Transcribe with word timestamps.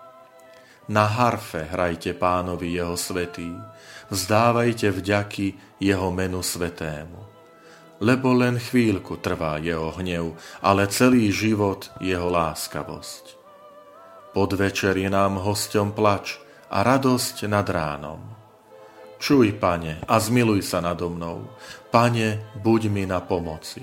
Na 0.86 1.10
harfe 1.10 1.66
hrajte 1.66 2.14
pánovi 2.14 2.78
jeho 2.78 2.94
svetý, 2.94 3.50
vzdávajte 4.14 4.94
vďaky 4.94 5.48
jeho 5.82 6.14
menu 6.14 6.46
svetému. 6.46 7.26
Lebo 8.06 8.38
len 8.38 8.62
chvíľku 8.62 9.18
trvá 9.18 9.58
jeho 9.58 9.90
hnev, 9.98 10.38
ale 10.62 10.86
celý 10.86 11.34
život 11.34 11.90
jeho 11.98 12.30
láskavosť. 12.30 13.34
Podvečer 14.36 15.00
je 15.00 15.10
nám 15.10 15.42
hosťom 15.42 15.96
plač 15.96 16.38
a 16.70 16.84
radosť 16.86 17.50
nad 17.50 17.66
ránom. 17.66 18.22
Čuj, 19.18 19.58
pane, 19.58 20.04
a 20.06 20.16
zmiluj 20.20 20.62
sa 20.62 20.84
nado 20.84 21.08
mnou. 21.10 21.50
Pane, 21.90 22.54
buď 22.62 22.82
mi 22.92 23.08
na 23.08 23.24
pomoci. 23.24 23.82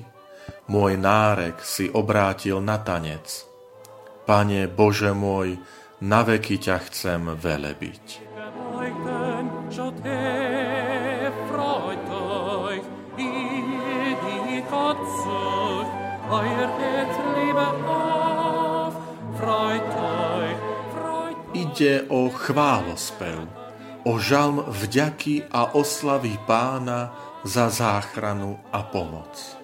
Môj 0.70 1.00
nárek 1.00 1.58
si 1.64 1.90
obrátil 1.90 2.62
na 2.62 2.78
tanec– 2.78 3.26
Pane 4.22 4.70
Bože 4.70 5.10
môj, 5.10 5.58
na 6.02 6.22
veky 6.26 6.58
ťa 6.58 6.76
chcem 6.90 7.22
velebiť. 7.38 8.06
Ide 21.52 21.94
o 22.08 22.20
chválospev, 22.32 23.38
o 24.02 24.12
žalm 24.18 24.66
vďaky 24.66 25.50
a 25.50 25.74
oslavy 25.78 26.34
pána 26.46 27.14
za 27.46 27.70
záchranu 27.70 28.58
a 28.74 28.82
pomoc. 28.82 29.61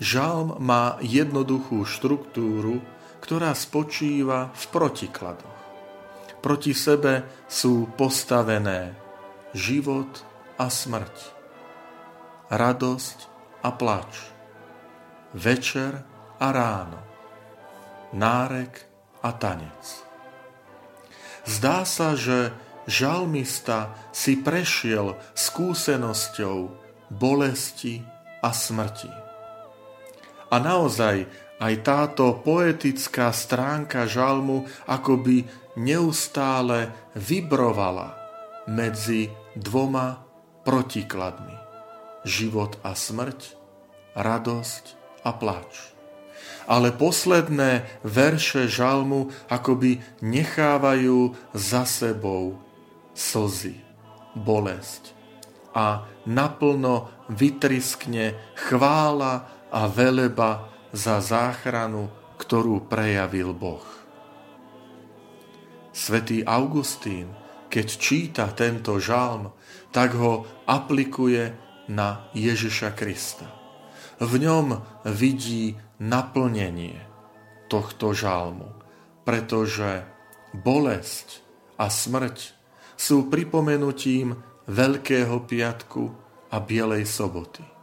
Žalm 0.00 0.56
má 0.64 0.96
jednoduchú 1.04 1.84
štruktúru, 1.84 2.80
ktorá 3.20 3.52
spočíva 3.52 4.48
v 4.56 4.64
protikladoch. 4.72 5.60
Proti 6.40 6.72
sebe 6.72 7.28
sú 7.44 7.84
postavené 8.00 8.96
život 9.52 10.08
a 10.56 10.72
smrť, 10.72 11.16
radosť 12.48 13.18
a 13.60 13.70
plač, 13.76 14.12
večer 15.36 16.00
a 16.40 16.48
ráno, 16.48 17.00
nárek 18.16 18.80
a 19.20 19.36
tanec. 19.36 19.84
Zdá 21.44 21.84
sa, 21.84 22.16
že 22.16 22.56
žalmista 22.88 23.92
si 24.16 24.40
prešiel 24.40 25.20
skúsenosťou 25.36 26.72
bolesti 27.12 28.00
a 28.40 28.48
smrti. 28.48 29.29
A 30.50 30.56
naozaj 30.58 31.30
aj 31.62 31.74
táto 31.86 32.34
poetická 32.42 33.30
stránka 33.30 34.10
žalmu 34.10 34.66
akoby 34.90 35.46
neustále 35.78 36.90
vibrovala 37.14 38.18
medzi 38.66 39.30
dvoma 39.54 40.26
protikladmi. 40.66 41.54
Život 42.26 42.82
a 42.84 42.92
smrť, 42.92 43.56
radosť 44.18 44.84
a 45.24 45.30
plač. 45.32 45.94
Ale 46.66 46.92
posledné 46.94 47.86
verše 48.04 48.66
žalmu 48.66 49.30
akoby 49.48 50.02
nechávajú 50.22 51.34
za 51.54 51.86
sebou 51.86 52.58
slzy, 53.14 53.78
bolesť 54.34 55.20
a 55.74 56.06
naplno 56.26 57.10
vytriskne 57.30 58.34
chvála 58.58 59.46
a 59.70 59.86
veleba 59.86 60.70
za 60.90 61.22
záchranu, 61.22 62.10
ktorú 62.38 62.90
prejavil 62.90 63.54
Boh. 63.54 63.86
Svetý 65.90 66.42
Augustín, 66.46 67.30
keď 67.70 67.86
číta 67.98 68.46
tento 68.50 68.98
žalm, 68.98 69.54
tak 69.94 70.14
ho 70.18 70.46
aplikuje 70.66 71.54
na 71.90 72.30
Ježiša 72.34 72.94
Krista. 72.94 73.46
V 74.20 74.38
ňom 74.38 74.78
vidí 75.06 75.78
naplnenie 75.98 76.98
tohto 77.70 78.14
žalmu, 78.14 78.70
pretože 79.22 80.02
bolesť 80.54 81.42
a 81.78 81.86
smrť 81.86 82.54
sú 82.98 83.30
pripomenutím 83.30 84.36
Veľkého 84.70 85.42
piatku 85.50 86.04
a 86.52 86.56
Bielej 86.62 87.08
soboty. 87.08 87.79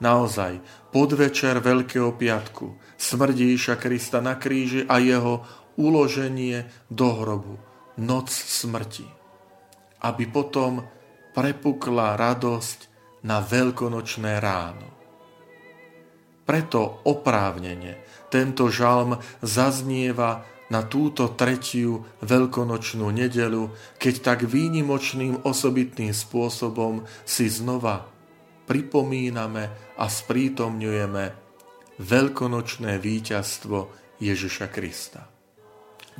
Naozaj, 0.00 0.64
podvečer 0.88 1.60
Veľkého 1.60 2.16
piatku, 2.16 2.72
smrdíša 2.96 3.76
Krista 3.76 4.24
na 4.24 4.40
kríži 4.40 4.88
a 4.88 4.96
jeho 4.96 5.44
uloženie 5.76 6.64
do 6.88 7.08
hrobu, 7.20 7.60
noc 8.00 8.32
smrti. 8.32 9.04
Aby 10.00 10.24
potom 10.32 10.80
prepukla 11.36 12.16
radosť 12.16 12.88
na 13.28 13.44
veľkonočné 13.44 14.40
ráno. 14.40 14.88
Preto 16.48 17.04
oprávnene 17.04 18.00
tento 18.32 18.72
žalm 18.72 19.20
zaznieva 19.44 20.48
na 20.72 20.86
túto 20.86 21.28
tretiu 21.34 22.08
veľkonočnú 22.24 23.10
nedelu, 23.10 23.68
keď 24.00 24.14
tak 24.22 24.38
výnimočným 24.48 25.44
osobitným 25.44 26.14
spôsobom 26.14 27.04
si 27.28 27.50
znova 27.50 28.08
pripomíname 28.70 29.66
a 29.98 30.06
sprítomňujeme 30.06 31.24
veľkonočné 31.98 33.02
víťazstvo 33.02 33.78
Ježiša 34.22 34.70
Krista. 34.70 35.26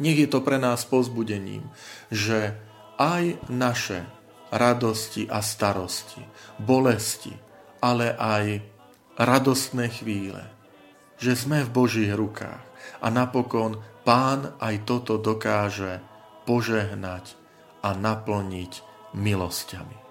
Nech 0.02 0.18
je 0.18 0.26
to 0.26 0.42
pre 0.42 0.58
nás 0.58 0.82
pozbudením, 0.82 1.70
že 2.10 2.58
aj 2.98 3.38
naše 3.46 4.02
radosti 4.50 5.30
a 5.30 5.38
starosti, 5.38 6.26
bolesti, 6.58 7.30
ale 7.78 8.18
aj 8.18 8.58
radostné 9.14 9.86
chvíle, 9.94 10.42
že 11.22 11.38
sme 11.38 11.62
v 11.62 11.70
Božích 11.70 12.10
rukách 12.10 12.66
a 12.98 13.06
napokon 13.14 13.78
Pán 14.03 14.56
aj 14.58 14.88
toto 14.88 15.20
dokáže 15.20 16.03
požehnať 16.48 17.36
a 17.84 17.94
naplniť 17.94 18.72
milosťami. 19.14 20.09